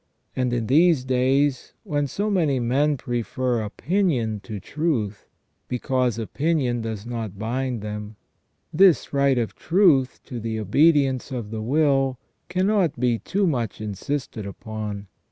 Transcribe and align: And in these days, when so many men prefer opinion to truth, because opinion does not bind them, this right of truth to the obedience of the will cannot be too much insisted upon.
And 0.35 0.51
in 0.51 0.65
these 0.65 1.03
days, 1.05 1.73
when 1.83 2.07
so 2.07 2.31
many 2.31 2.59
men 2.59 2.97
prefer 2.97 3.61
opinion 3.61 4.39
to 4.39 4.59
truth, 4.59 5.27
because 5.67 6.17
opinion 6.17 6.81
does 6.81 7.05
not 7.05 7.37
bind 7.37 7.83
them, 7.83 8.15
this 8.73 9.13
right 9.13 9.37
of 9.37 9.53
truth 9.53 10.19
to 10.25 10.39
the 10.39 10.59
obedience 10.59 11.29
of 11.31 11.51
the 11.51 11.61
will 11.61 12.17
cannot 12.49 12.99
be 12.99 13.19
too 13.19 13.45
much 13.45 13.79
insisted 13.79 14.43
upon. 14.43 15.05